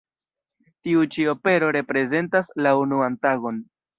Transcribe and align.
Tiu-ĉi 0.87 1.25
opero 1.33 1.69
reprezentas 1.77 2.51
la 2.67 2.75
"unuan 2.87 3.21
tagon". 3.27 3.63